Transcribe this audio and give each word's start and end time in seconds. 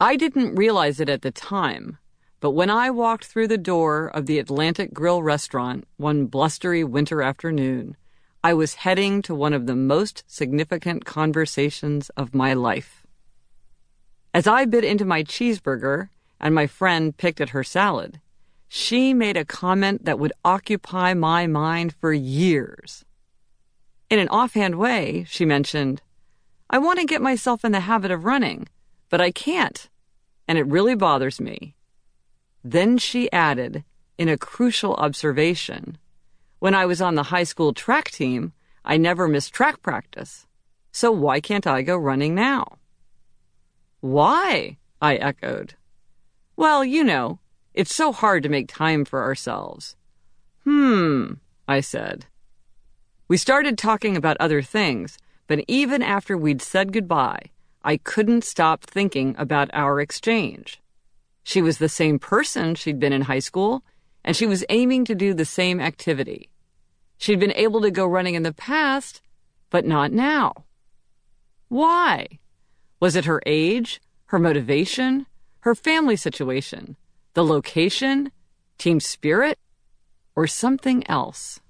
I 0.00 0.16
didn't 0.16 0.56
realize 0.56 1.00
it 1.00 1.08
at 1.08 1.22
the 1.22 1.30
time, 1.30 1.96
but 2.40 2.50
when 2.50 2.68
I 2.68 2.90
walked 2.90 3.24
through 3.24 3.48
the 3.48 3.56
door 3.56 4.08
of 4.08 4.26
the 4.26 4.38
Atlantic 4.38 4.92
Grill 4.92 5.22
restaurant 5.22 5.84
one 5.96 6.26
blustery 6.26 6.84
winter 6.84 7.22
afternoon, 7.22 7.96
I 8.44 8.52
was 8.52 8.74
heading 8.74 9.22
to 9.22 9.34
one 9.34 9.54
of 9.54 9.64
the 9.66 9.74
most 9.74 10.22
significant 10.26 11.06
conversations 11.06 12.10
of 12.10 12.34
my 12.34 12.52
life. 12.52 13.06
As 14.34 14.46
I 14.46 14.66
bit 14.66 14.84
into 14.84 15.06
my 15.06 15.22
cheeseburger 15.24 16.10
and 16.38 16.54
my 16.54 16.66
friend 16.66 17.16
picked 17.16 17.40
at 17.40 17.50
her 17.50 17.64
salad, 17.64 18.20
she 18.68 19.14
made 19.14 19.38
a 19.38 19.46
comment 19.46 20.04
that 20.04 20.18
would 20.18 20.34
occupy 20.44 21.14
my 21.14 21.46
mind 21.46 21.94
for 21.94 22.12
years. 22.12 23.06
In 24.10 24.18
an 24.18 24.28
offhand 24.28 24.74
way, 24.74 25.24
she 25.26 25.46
mentioned, 25.46 26.02
I 26.68 26.76
want 26.76 26.98
to 26.98 27.06
get 27.06 27.22
myself 27.22 27.64
in 27.64 27.72
the 27.72 27.80
habit 27.80 28.10
of 28.10 28.26
running 28.26 28.68
but 29.08 29.20
I 29.20 29.30
can't, 29.30 29.88
and 30.48 30.58
it 30.58 30.66
really 30.66 30.94
bothers 30.94 31.40
me. 31.40 31.74
Then 32.64 32.98
she 32.98 33.30
added, 33.32 33.84
in 34.18 34.28
a 34.28 34.38
crucial 34.38 34.94
observation, 34.94 35.98
when 36.58 36.74
I 36.74 36.86
was 36.86 37.00
on 37.00 37.14
the 37.14 37.24
high 37.24 37.44
school 37.44 37.72
track 37.72 38.10
team, 38.10 38.52
I 38.84 38.96
never 38.96 39.28
missed 39.28 39.52
track 39.52 39.82
practice. 39.82 40.46
So 40.92 41.12
why 41.12 41.40
can't 41.40 41.66
I 41.66 41.82
go 41.82 41.96
running 41.96 42.34
now? 42.34 42.78
Why? 44.00 44.78
I 45.00 45.16
echoed. 45.16 45.74
Well, 46.56 46.84
you 46.84 47.04
know, 47.04 47.38
it's 47.74 47.94
so 47.94 48.12
hard 48.12 48.42
to 48.42 48.48
make 48.48 48.68
time 48.68 49.04
for 49.04 49.22
ourselves. 49.22 49.96
Hmm, 50.64 51.34
I 51.68 51.80
said. 51.80 52.26
We 53.28 53.36
started 53.36 53.76
talking 53.76 54.16
about 54.16 54.36
other 54.40 54.62
things, 54.62 55.18
but 55.46 55.64
even 55.68 56.02
after 56.02 56.36
we'd 56.36 56.62
said 56.62 56.92
goodbye, 56.92 57.50
I 57.86 57.98
couldn't 57.98 58.42
stop 58.42 58.82
thinking 58.82 59.36
about 59.38 59.70
our 59.72 60.00
exchange. 60.00 60.82
She 61.44 61.62
was 61.62 61.78
the 61.78 61.88
same 61.88 62.18
person 62.18 62.74
she'd 62.74 62.98
been 62.98 63.12
in 63.12 63.22
high 63.22 63.38
school, 63.38 63.84
and 64.24 64.36
she 64.36 64.44
was 64.44 64.64
aiming 64.70 65.04
to 65.04 65.14
do 65.14 65.32
the 65.32 65.44
same 65.44 65.78
activity. 65.80 66.50
She'd 67.16 67.38
been 67.38 67.52
able 67.52 67.80
to 67.82 67.92
go 67.92 68.04
running 68.04 68.34
in 68.34 68.42
the 68.42 68.52
past, 68.52 69.22
but 69.70 69.86
not 69.86 70.10
now. 70.10 70.52
Why? 71.68 72.26
Was 72.98 73.14
it 73.14 73.26
her 73.26 73.40
age, 73.46 74.00
her 74.26 74.40
motivation, 74.40 75.26
her 75.60 75.76
family 75.76 76.16
situation, 76.16 76.96
the 77.34 77.44
location, 77.44 78.32
team 78.78 78.98
spirit, 78.98 79.60
or 80.34 80.48
something 80.48 81.08
else? 81.08 81.60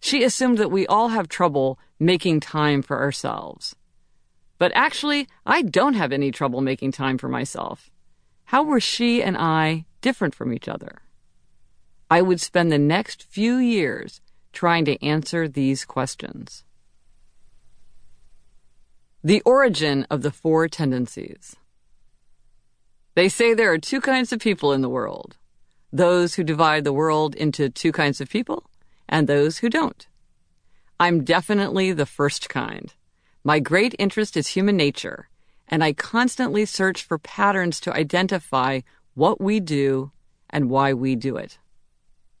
She 0.00 0.22
assumed 0.22 0.58
that 0.58 0.70
we 0.70 0.86
all 0.86 1.08
have 1.08 1.28
trouble 1.28 1.78
making 1.98 2.40
time 2.40 2.82
for 2.82 3.00
ourselves. 3.00 3.74
But 4.64 4.72
actually, 4.74 5.28
I 5.44 5.60
don't 5.60 5.92
have 5.92 6.10
any 6.10 6.30
trouble 6.30 6.62
making 6.62 6.92
time 6.92 7.18
for 7.18 7.28
myself. 7.28 7.90
How 8.44 8.62
were 8.62 8.80
she 8.80 9.22
and 9.22 9.36
I 9.36 9.84
different 10.00 10.34
from 10.34 10.54
each 10.54 10.68
other? 10.68 11.02
I 12.10 12.22
would 12.22 12.40
spend 12.40 12.72
the 12.72 12.78
next 12.78 13.24
few 13.24 13.58
years 13.58 14.22
trying 14.54 14.86
to 14.86 15.04
answer 15.04 15.46
these 15.46 15.84
questions. 15.84 16.64
The 19.22 19.42
origin 19.42 20.06
of 20.08 20.22
the 20.22 20.30
four 20.30 20.66
tendencies. 20.66 21.56
They 23.16 23.28
say 23.28 23.52
there 23.52 23.70
are 23.70 23.76
two 23.76 24.00
kinds 24.00 24.32
of 24.32 24.40
people 24.40 24.72
in 24.72 24.80
the 24.80 24.88
world 24.88 25.36
those 25.92 26.36
who 26.36 26.42
divide 26.42 26.84
the 26.84 26.92
world 26.94 27.34
into 27.34 27.68
two 27.68 27.92
kinds 27.92 28.18
of 28.18 28.30
people, 28.30 28.64
and 29.10 29.28
those 29.28 29.58
who 29.58 29.68
don't. 29.68 30.06
I'm 30.98 31.22
definitely 31.22 31.92
the 31.92 32.06
first 32.06 32.48
kind. 32.48 32.94
My 33.46 33.60
great 33.60 33.94
interest 33.98 34.38
is 34.38 34.48
human 34.48 34.74
nature, 34.78 35.28
and 35.68 35.84
I 35.84 35.92
constantly 35.92 36.64
search 36.64 37.02
for 37.02 37.18
patterns 37.18 37.78
to 37.80 37.92
identify 37.92 38.80
what 39.12 39.38
we 39.38 39.60
do 39.60 40.12
and 40.48 40.70
why 40.70 40.94
we 40.94 41.14
do 41.14 41.36
it. 41.36 41.58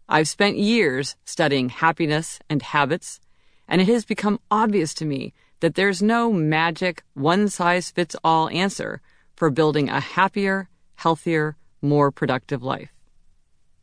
I've 0.08 0.28
spent 0.28 0.56
years 0.56 1.16
studying 1.26 1.68
happiness 1.68 2.38
and 2.48 2.62
habits, 2.62 3.20
and 3.68 3.82
it 3.82 3.88
has 3.88 4.06
become 4.06 4.40
obvious 4.50 4.94
to 4.94 5.04
me 5.04 5.34
that 5.60 5.74
there's 5.74 6.02
no 6.02 6.32
magic, 6.32 7.02
one 7.12 7.48
size 7.48 7.90
fits 7.90 8.16
all 8.24 8.48
answer 8.48 9.02
for 9.36 9.50
building 9.50 9.90
a 9.90 10.00
happier, 10.00 10.70
healthier, 10.94 11.58
more 11.82 12.10
productive 12.10 12.62
life. 12.62 12.94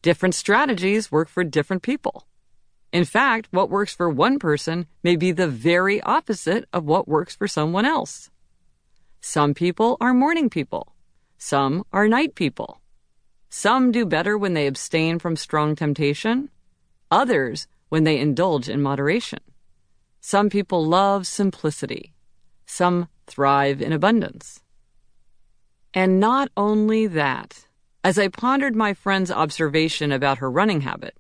Different 0.01 0.33
strategies 0.33 1.11
work 1.11 1.29
for 1.29 1.43
different 1.43 1.83
people. 1.83 2.25
In 2.91 3.05
fact, 3.05 3.47
what 3.51 3.69
works 3.69 3.93
for 3.93 4.09
one 4.09 4.37
person 4.37 4.85
may 5.03 5.15
be 5.15 5.31
the 5.31 5.47
very 5.47 6.01
opposite 6.01 6.67
of 6.73 6.83
what 6.83 7.07
works 7.07 7.35
for 7.35 7.47
someone 7.47 7.85
else. 7.85 8.29
Some 9.21 9.53
people 9.53 9.97
are 10.01 10.13
morning 10.13 10.49
people. 10.49 10.93
Some 11.37 11.85
are 11.93 12.07
night 12.07 12.35
people. 12.35 12.81
Some 13.49 13.91
do 13.91 14.05
better 14.05 14.37
when 14.37 14.53
they 14.53 14.67
abstain 14.67 15.19
from 15.19 15.35
strong 15.35 15.75
temptation. 15.75 16.49
Others 17.09 17.67
when 17.89 18.03
they 18.03 18.19
indulge 18.19 18.67
in 18.67 18.81
moderation. 18.81 19.39
Some 20.19 20.49
people 20.49 20.85
love 20.85 21.27
simplicity. 21.27 22.13
Some 22.65 23.07
thrive 23.25 23.81
in 23.81 23.93
abundance. 23.93 24.61
And 25.93 26.19
not 26.19 26.49
only 26.55 27.07
that, 27.07 27.67
as 28.03 28.17
I 28.17 28.27
pondered 28.27 28.75
my 28.75 28.93
friend's 28.93 29.31
observation 29.31 30.11
about 30.11 30.37
her 30.37 30.49
running 30.49 30.81
habit, 30.81 31.15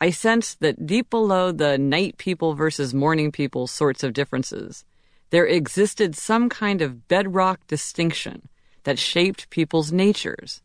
I 0.00 0.10
sensed 0.10 0.60
that 0.60 0.86
deep 0.86 1.10
below 1.10 1.52
the 1.52 1.76
night 1.76 2.16
people 2.16 2.54
versus 2.54 2.94
morning 2.94 3.30
people 3.30 3.66
sorts 3.66 4.02
of 4.02 4.14
differences, 4.14 4.84
there 5.28 5.44
existed 5.44 6.16
some 6.16 6.48
kind 6.48 6.80
of 6.80 7.06
bedrock 7.06 7.66
distinction 7.66 8.48
that 8.84 8.98
shaped 8.98 9.50
people's 9.50 9.92
natures. 9.92 10.62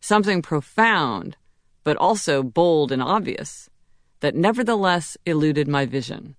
Something 0.00 0.42
profound, 0.42 1.36
but 1.84 1.96
also 1.96 2.42
bold 2.42 2.90
and 2.90 3.00
obvious, 3.00 3.70
that 4.20 4.34
nevertheless 4.34 5.16
eluded 5.24 5.68
my 5.68 5.86
vision. 5.86 6.34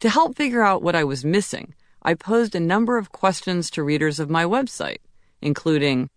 To 0.00 0.10
help 0.10 0.36
figure 0.36 0.62
out 0.62 0.82
what 0.82 0.96
I 0.96 1.04
was 1.04 1.24
missing, 1.24 1.74
I 2.02 2.14
posed 2.14 2.54
a 2.54 2.60
number 2.60 2.98
of 2.98 3.12
questions 3.12 3.70
to 3.70 3.82
readers 3.84 4.18
of 4.18 4.28
my 4.28 4.44
website, 4.44 4.98
including 5.40 6.10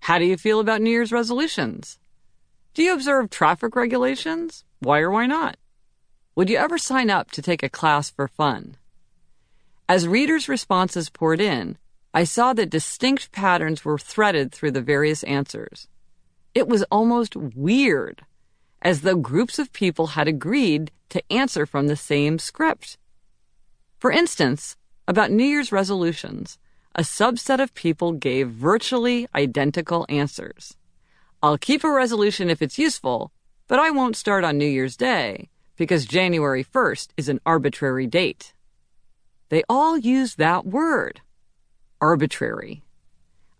How 0.00 0.18
do 0.18 0.24
you 0.24 0.36
feel 0.36 0.58
about 0.58 0.82
New 0.82 0.90
Year's 0.90 1.12
resolutions? 1.12 1.98
Do 2.72 2.82
you 2.84 2.94
observe 2.94 3.30
traffic 3.30 3.74
regulations? 3.74 4.64
Why 4.78 5.00
or 5.00 5.10
why 5.10 5.26
not? 5.26 5.56
Would 6.36 6.48
you 6.48 6.56
ever 6.56 6.78
sign 6.78 7.10
up 7.10 7.32
to 7.32 7.42
take 7.42 7.62
a 7.64 7.68
class 7.68 8.10
for 8.10 8.28
fun? 8.28 8.76
As 9.88 10.06
readers' 10.06 10.48
responses 10.48 11.10
poured 11.10 11.40
in, 11.40 11.78
I 12.14 12.22
saw 12.22 12.52
that 12.52 12.70
distinct 12.70 13.32
patterns 13.32 13.84
were 13.84 13.98
threaded 13.98 14.52
through 14.52 14.70
the 14.70 14.80
various 14.80 15.24
answers. 15.24 15.88
It 16.54 16.68
was 16.68 16.84
almost 16.84 17.34
weird, 17.34 18.22
as 18.82 19.00
though 19.00 19.16
groups 19.16 19.58
of 19.58 19.72
people 19.72 20.08
had 20.08 20.28
agreed 20.28 20.92
to 21.08 21.22
answer 21.32 21.66
from 21.66 21.88
the 21.88 21.96
same 21.96 22.38
script. 22.38 22.98
For 23.98 24.12
instance, 24.12 24.76
about 25.08 25.32
New 25.32 25.44
Year's 25.44 25.72
resolutions, 25.72 26.58
a 26.94 27.02
subset 27.02 27.60
of 27.60 27.74
people 27.74 28.12
gave 28.12 28.48
virtually 28.48 29.26
identical 29.34 30.06
answers. 30.08 30.76
I'll 31.42 31.56
keep 31.56 31.84
a 31.84 31.90
resolution 31.90 32.50
if 32.50 32.60
it's 32.60 32.78
useful, 32.78 33.32
but 33.66 33.78
I 33.78 33.90
won't 33.90 34.16
start 34.16 34.44
on 34.44 34.58
New 34.58 34.66
Year's 34.66 34.96
Day 34.96 35.48
because 35.76 36.04
January 36.04 36.62
1st 36.62 37.08
is 37.16 37.30
an 37.30 37.40
arbitrary 37.46 38.06
date. 38.06 38.52
They 39.48 39.62
all 39.68 39.96
use 39.96 40.34
that 40.34 40.66
word 40.66 41.22
arbitrary. 41.98 42.82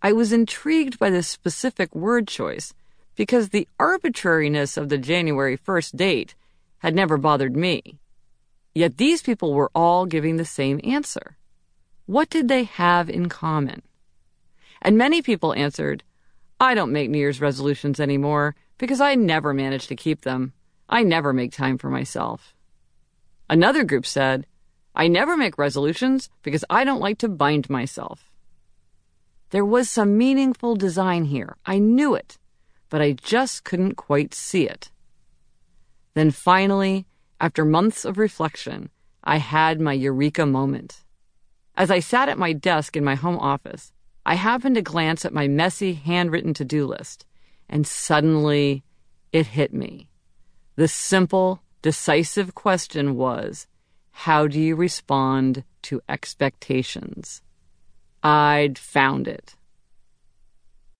I 0.01 0.13
was 0.13 0.31
intrigued 0.31 0.99
by 0.99 1.09
this 1.09 1.27
specific 1.27 1.95
word 1.95 2.27
choice 2.27 2.73
because 3.15 3.49
the 3.49 3.67
arbitrariness 3.79 4.77
of 4.77 4.89
the 4.89 4.97
January 4.99 5.57
1st 5.57 5.95
date 5.95 6.35
had 6.79 6.95
never 6.95 7.17
bothered 7.17 7.55
me. 7.55 7.97
Yet 8.75 8.97
these 8.97 9.21
people 9.21 9.53
were 9.53 9.71
all 9.73 10.05
giving 10.05 10.37
the 10.37 10.45
same 10.45 10.79
answer. 10.83 11.35
What 12.05 12.29
did 12.29 12.47
they 12.47 12.63
have 12.63 13.09
in 13.09 13.27
common? 13.27 13.81
And 14.81 14.97
many 14.97 15.21
people 15.21 15.53
answered, 15.53 16.03
I 16.61 16.75
don't 16.75 16.91
make 16.91 17.09
New 17.09 17.17
Year's 17.17 17.41
resolutions 17.41 17.99
anymore 17.99 18.55
because 18.77 19.01
I 19.01 19.15
never 19.15 19.51
manage 19.51 19.87
to 19.87 19.95
keep 19.95 20.21
them. 20.21 20.53
I 20.87 21.01
never 21.01 21.33
make 21.33 21.51
time 21.51 21.79
for 21.79 21.89
myself. 21.89 22.53
Another 23.49 23.83
group 23.83 24.05
said, 24.05 24.45
I 24.93 25.07
never 25.07 25.35
make 25.35 25.57
resolutions 25.57 26.29
because 26.43 26.63
I 26.69 26.83
don't 26.83 26.99
like 27.01 27.17
to 27.17 27.27
bind 27.27 27.67
myself. 27.67 28.29
There 29.49 29.65
was 29.65 29.89
some 29.89 30.19
meaningful 30.19 30.75
design 30.75 31.25
here. 31.25 31.57
I 31.65 31.79
knew 31.79 32.13
it, 32.13 32.37
but 32.89 33.01
I 33.01 33.13
just 33.13 33.63
couldn't 33.63 33.95
quite 33.95 34.35
see 34.35 34.67
it. 34.67 34.91
Then 36.13 36.29
finally, 36.29 37.07
after 37.39 37.65
months 37.65 38.05
of 38.05 38.19
reflection, 38.19 38.91
I 39.23 39.37
had 39.37 39.81
my 39.81 39.93
eureka 39.93 40.45
moment. 40.45 40.99
As 41.75 41.89
I 41.89 42.01
sat 42.01 42.29
at 42.29 42.37
my 42.37 42.53
desk 42.53 42.95
in 42.95 43.03
my 43.03 43.15
home 43.15 43.39
office, 43.39 43.91
I 44.25 44.35
happened 44.35 44.75
to 44.75 44.81
glance 44.81 45.25
at 45.25 45.33
my 45.33 45.47
messy 45.47 45.93
handwritten 45.93 46.53
to 46.55 46.65
do 46.65 46.85
list, 46.85 47.25
and 47.67 47.87
suddenly 47.87 48.83
it 49.31 49.47
hit 49.47 49.73
me. 49.73 50.07
The 50.75 50.87
simple, 50.87 51.61
decisive 51.81 52.53
question 52.53 53.15
was 53.15 53.67
how 54.11 54.47
do 54.47 54.59
you 54.59 54.75
respond 54.75 55.63
to 55.83 56.01
expectations? 56.07 57.41
I'd 58.23 58.77
found 58.77 59.27
it. 59.27 59.55